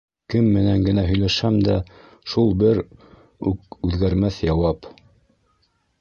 Кем 0.33 0.45
менән 0.53 0.85
генә 0.87 1.03
һөйләшһәм 1.09 1.59
дә 1.67 1.75
шул 2.33 2.49
бер 2.63 2.81
үкүҙгәрмәҫ 3.53 4.43
яуап. 4.51 4.93